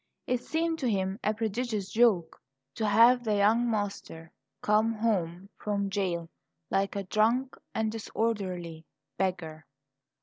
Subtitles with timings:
[0.25, 2.41] It seemed to him a prodigious joke
[2.73, 4.31] to have the young master
[4.63, 6.27] come home from jail
[6.71, 8.87] like a "drunk and disorderly"
[9.19, 9.67] beggar.